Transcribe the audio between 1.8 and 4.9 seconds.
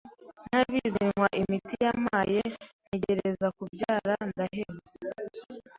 yampaye ntegereza kubyara ndaheba